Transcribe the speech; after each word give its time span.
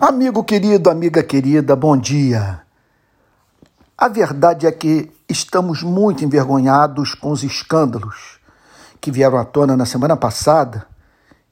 Amigo 0.00 0.42
querido, 0.42 0.88
amiga 0.88 1.22
querida, 1.22 1.76
bom 1.76 1.94
dia. 1.98 2.62
A 3.96 4.08
verdade 4.08 4.66
é 4.66 4.72
que 4.72 5.12
estamos 5.28 5.82
muito 5.82 6.24
envergonhados 6.24 7.14
com 7.14 7.30
os 7.30 7.42
escândalos 7.42 8.40
que 9.02 9.10
vieram 9.10 9.36
à 9.36 9.44
tona 9.44 9.76
na 9.76 9.84
semana 9.84 10.16
passada 10.16 10.86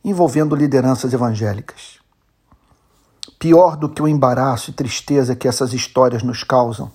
envolvendo 0.02 0.56
lideranças 0.56 1.12
evangélicas. 1.12 1.98
Pior 3.38 3.76
do 3.76 3.90
que 3.90 4.00
o 4.00 4.08
embaraço 4.08 4.70
e 4.70 4.74
tristeza 4.74 5.36
que 5.36 5.46
essas 5.46 5.74
histórias 5.74 6.22
nos 6.22 6.42
causam 6.42 6.90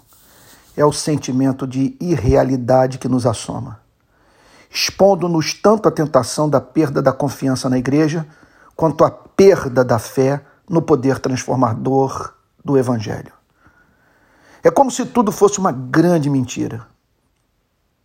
é 0.76 0.84
o 0.84 0.92
sentimento 0.92 1.68
de 1.68 1.96
irrealidade 2.02 2.98
que 2.98 3.08
nos 3.08 3.28
assoma, 3.28 3.80
expondo-nos 4.68 5.54
tanto 5.54 5.88
à 5.88 5.92
tentação 5.92 6.50
da 6.50 6.60
perda 6.60 7.04
da 7.04 7.14
confiança 7.14 7.70
na 7.70 7.78
igreja 7.78 8.26
quanto 8.76 9.06
à 9.06 9.12
perda 9.12 9.86
da 9.86 10.00
fé 10.00 10.42
no 10.70 10.82
poder 10.82 11.20
transformador 11.20 12.34
do 12.64 12.78
Evangelho. 12.78 13.34
É 14.64 14.72
como 14.72 14.90
se 14.90 15.06
tudo 15.06 15.32
fosse 15.32 15.60
uma 15.60 15.72
grande 15.72 16.30
mentira. 16.30 16.88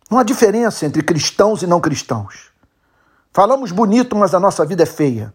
Não 0.09 0.19
há 0.19 0.23
diferença 0.23 0.85
entre 0.85 1.01
cristãos 1.01 1.63
e 1.63 1.67
não 1.67 1.79
cristãos. 1.79 2.51
Falamos 3.33 3.71
bonito, 3.71 4.15
mas 4.15 4.35
a 4.35 4.39
nossa 4.39 4.65
vida 4.65 4.83
é 4.83 4.85
feia. 4.85 5.33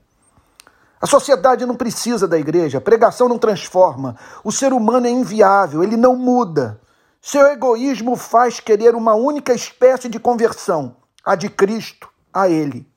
A 1.00 1.06
sociedade 1.06 1.66
não 1.66 1.74
precisa 1.74 2.28
da 2.28 2.38
igreja, 2.38 2.78
a 2.78 2.80
pregação 2.80 3.28
não 3.28 3.38
transforma, 3.38 4.16
o 4.42 4.50
ser 4.50 4.72
humano 4.72 5.06
é 5.06 5.11
inviável, 5.11 5.83
ele 5.83 5.97
não 5.97 6.16
muda. 6.16 6.80
Seu 7.20 7.47
egoísmo 7.48 8.16
faz 8.16 8.61
querer 8.61 8.95
uma 8.95 9.14
única 9.14 9.52
espécie 9.52 10.08
de 10.08 10.19
conversão, 10.19 10.97
a 11.24 11.34
de 11.34 11.48
Cristo 11.48 12.08
a 12.33 12.48
ele. 12.48 12.88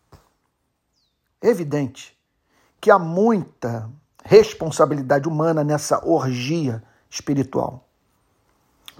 É 1.41 1.49
evidente 1.49 2.17
que 2.79 2.91
há 2.91 2.99
muita 2.99 3.89
responsabilidade 4.29 5.27
humana 5.27 5.63
nessa 5.63 6.07
orgia 6.07 6.83
espiritual. 7.09 7.87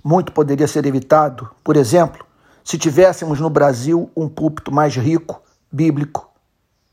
Muito 0.03 0.31
poderia 0.31 0.67
ser 0.67 0.87
evitado, 0.87 1.51
por 1.63 1.77
exemplo, 1.77 2.25
se 2.63 2.79
tivéssemos 2.79 3.39
no 3.39 3.47
Brasil 3.47 4.09
um 4.15 4.27
púlpito 4.27 4.71
mais 4.71 4.95
rico, 4.95 5.39
bíblico 5.71 6.31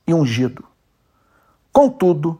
e 0.06 0.12
ungido. 0.12 0.62
Contudo, 1.72 2.38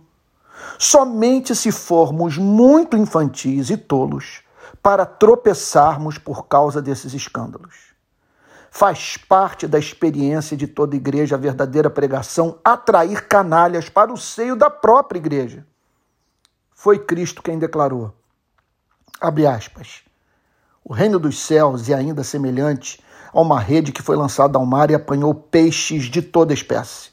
somente 0.79 1.57
se 1.57 1.73
formos 1.73 2.37
muito 2.37 2.95
infantis 2.95 3.71
e 3.71 3.79
tolos 3.79 4.43
para 4.83 5.07
tropeçarmos 5.07 6.19
por 6.19 6.47
causa 6.47 6.83
desses 6.83 7.15
escândalos. 7.15 7.95
Faz 8.71 9.17
parte 9.17 9.67
da 9.67 9.79
experiência 9.79 10.59
de 10.59 10.67
toda 10.67 10.95
igreja 10.95 11.37
a 11.37 11.39
verdadeira 11.39 11.89
pregação 11.89 12.59
atrair 12.63 13.27
canalhas 13.27 13.89
para 13.89 14.13
o 14.13 14.19
seio 14.19 14.55
da 14.55 14.69
própria 14.69 15.19
igreja 15.19 15.65
foi 16.87 17.01
Cristo 17.01 17.43
quem 17.43 17.59
declarou. 17.59 18.15
Abre 19.21 19.45
aspas. 19.45 20.03
O 20.85 20.93
reino 20.93 21.19
dos 21.19 21.37
céus 21.37 21.91
é 21.91 21.95
ainda 21.95 22.23
semelhante 22.23 23.03
a 23.33 23.41
uma 23.41 23.59
rede 23.59 23.91
que 23.91 24.01
foi 24.01 24.15
lançada 24.15 24.57
ao 24.57 24.65
mar 24.65 24.89
e 24.89 24.95
apanhou 24.95 25.35
peixes 25.35 26.05
de 26.05 26.23
toda 26.23 26.55
espécie. 26.55 27.11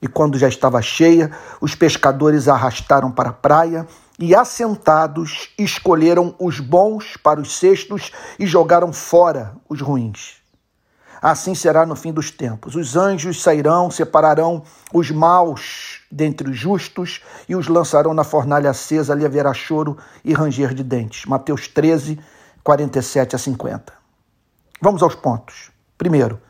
E 0.00 0.08
quando 0.08 0.38
já 0.38 0.48
estava 0.48 0.80
cheia, 0.80 1.30
os 1.60 1.74
pescadores 1.74 2.48
a 2.48 2.54
arrastaram 2.54 3.12
para 3.12 3.28
a 3.28 3.34
praia 3.34 3.86
e, 4.18 4.34
assentados, 4.34 5.50
escolheram 5.58 6.34
os 6.38 6.58
bons 6.58 7.14
para 7.18 7.42
os 7.42 7.58
cestos 7.58 8.10
e 8.38 8.46
jogaram 8.46 8.90
fora 8.90 9.54
os 9.68 9.82
ruins. 9.82 10.36
Assim 11.20 11.54
será 11.54 11.84
no 11.84 11.94
fim 11.94 12.10
dos 12.10 12.30
tempos. 12.30 12.74
Os 12.74 12.96
anjos 12.96 13.42
sairão, 13.42 13.90
separarão 13.90 14.62
os 14.94 15.10
maus 15.10 15.97
dentre 16.10 16.48
os 16.48 16.56
justos 16.56 17.22
e 17.48 17.54
os 17.54 17.68
lançarão 17.68 18.14
na 18.14 18.24
fornalha 18.24 18.70
acesa, 18.70 19.12
ali 19.12 19.24
haverá 19.24 19.52
choro 19.52 19.96
e 20.24 20.32
ranger 20.32 20.74
de 20.74 20.82
dentes. 20.82 21.26
Mateus 21.26 21.68
13, 21.68 22.18
47 22.62 23.36
a 23.36 23.38
50. 23.38 23.92
Vamos 24.80 25.02
aos 25.02 25.14
pontos. 25.14 25.70
Primeiro, 25.96 26.40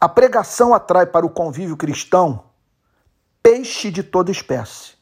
a 0.00 0.08
pregação 0.08 0.74
atrai 0.74 1.06
para 1.06 1.26
o 1.26 1.30
convívio 1.30 1.76
cristão 1.76 2.44
peixe 3.42 3.90
de 3.90 4.02
toda 4.02 4.30
espécie. 4.30 4.94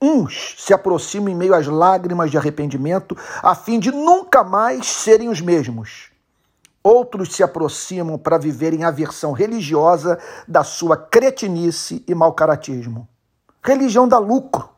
Uns 0.00 0.56
se 0.58 0.74
aproximam 0.74 1.28
em 1.28 1.34
meio 1.34 1.54
às 1.54 1.66
lágrimas 1.66 2.30
de 2.30 2.36
arrependimento, 2.36 3.16
a 3.42 3.54
fim 3.54 3.78
de 3.78 3.90
nunca 3.90 4.44
mais 4.44 4.86
serem 4.86 5.28
os 5.28 5.40
mesmos. 5.40 6.10
Outros 6.86 7.34
se 7.34 7.42
aproximam 7.42 8.16
para 8.16 8.38
viverem 8.38 8.84
a 8.84 8.92
versão 8.92 9.32
religiosa 9.32 10.20
da 10.46 10.62
sua 10.62 10.96
cretinice 10.96 12.04
e 12.06 12.14
mau 12.14 12.32
caratismo. 12.32 13.08
Religião 13.60 14.06
dá 14.06 14.20
lucro. 14.20 14.68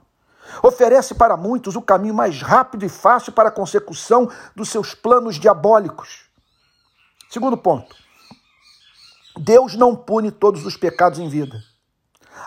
Oferece 0.63 1.15
para 1.15 1.37
muitos 1.37 1.77
o 1.77 1.83
caminho 1.83 2.15
mais 2.15 2.41
rápido 2.41 2.87
e 2.87 2.89
fácil 2.89 3.31
para 3.33 3.51
a 3.51 3.53
consecução 3.53 4.27
dos 4.57 4.71
seus 4.71 4.95
planos 4.95 5.37
diabólicos. 5.37 6.31
Segundo 7.29 7.59
ponto. 7.59 7.95
Deus 9.37 9.77
não 9.77 9.95
pune 9.95 10.31
todos 10.31 10.65
os 10.65 10.79
pecados 10.79 11.19
em 11.19 11.29
vida. 11.29 11.63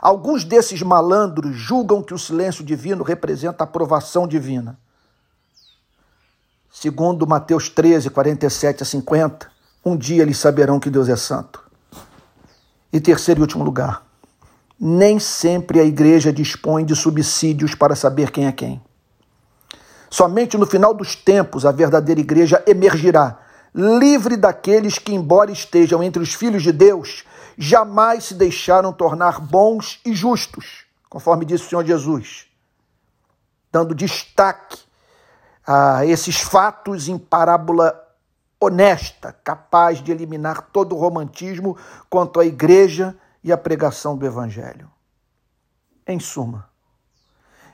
Alguns 0.02 0.44
desses 0.44 0.82
malandros 0.82 1.56
julgam 1.56 2.02
que 2.02 2.16
o 2.16 2.18
silêncio 2.18 2.66
divino 2.66 3.04
representa 3.04 3.64
a 3.64 3.68
aprovação 3.68 4.28
divina. 4.28 4.80
Segundo 6.74 7.28
Mateus 7.28 7.68
13, 7.68 8.10
47 8.10 8.84
a 8.84 8.86
50, 8.86 9.52
um 9.84 9.98
dia 9.98 10.22
eles 10.22 10.38
saberão 10.38 10.80
que 10.80 10.90
Deus 10.90 11.10
é 11.10 11.18
santo. 11.18 11.62
E 12.94 13.00
terceiro 13.02 13.42
e 13.42 13.44
último 13.44 13.62
lugar, 13.66 14.08
nem 14.80 15.20
sempre 15.20 15.82
a 15.82 15.84
igreja 15.84 16.32
dispõe 16.32 16.86
de 16.86 16.96
subsídios 16.96 17.76
para 17.76 17.94
saber 17.94 18.32
quem 18.32 18.48
é 18.48 18.54
quem. 18.54 18.82
Somente 20.10 20.58
no 20.58 20.66
final 20.66 20.94
dos 20.94 21.14
tempos 21.14 21.66
a 21.66 21.74
verdadeira 21.74 22.22
igreja 22.22 22.64
emergirá, 22.66 23.38
livre 23.76 24.38
daqueles 24.38 24.98
que, 24.98 25.14
embora 25.14 25.52
estejam 25.52 26.02
entre 26.02 26.24
os 26.24 26.34
filhos 26.34 26.64
de 26.64 26.72
Deus, 26.72 27.26
jamais 27.58 28.24
se 28.24 28.34
deixaram 28.34 28.94
tornar 28.94 29.42
bons 29.42 30.00
e 30.06 30.16
justos, 30.16 30.86
conforme 31.10 31.46
disse 31.46 31.66
o 31.66 31.70
Senhor 31.70 31.86
Jesus, 31.86 32.46
dando 33.70 33.94
destaque 33.94 34.78
a 35.66 36.06
esses 36.06 36.42
fatos 36.42 37.08
em 37.08 37.18
parábola 37.18 38.00
honesta, 38.60 39.36
capaz 39.44 40.02
de 40.02 40.12
eliminar 40.12 40.70
todo 40.72 40.96
o 40.96 41.00
romantismo 41.00 41.76
quanto 42.10 42.40
à 42.40 42.46
igreja 42.46 43.16
e 43.44 43.52
à 43.52 43.58
pregação 43.58 44.16
do 44.16 44.26
evangelho. 44.26 44.90
Em 46.06 46.20
suma, 46.20 46.70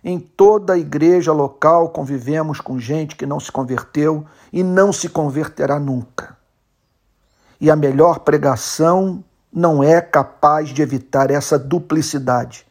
em 0.03 0.19
toda 0.19 0.73
a 0.73 0.77
igreja 0.77 1.33
local 1.33 1.89
convivemos 1.89 2.61
com 2.61 2.79
gente 2.79 3.15
que 3.15 3.25
não 3.25 3.39
se 3.39 3.51
converteu 3.51 4.25
e 4.53 4.63
não 4.63 4.93
se 4.93 5.09
converterá 5.09 5.79
nunca. 5.79 6.37
E 7.59 7.69
a 7.69 7.75
melhor 7.75 8.19
pregação 8.19 9.23
não 9.51 9.83
é 9.83 9.99
capaz 9.99 10.69
de 10.69 10.81
evitar 10.81 11.31
essa 11.31 11.57
duplicidade. 11.57 12.65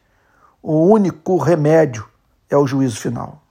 O 0.63 0.85
único 0.85 1.37
remédio 1.37 2.07
é 2.49 2.57
o 2.57 2.65
juízo 2.65 2.99
final. 2.99 3.43